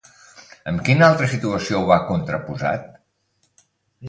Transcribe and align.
Amb 0.71 0.81
quina 0.87 1.05
altra 1.07 1.27
situació 1.33 1.83
ho 1.83 1.93
ha 1.97 1.99
contraposat? 2.09 2.89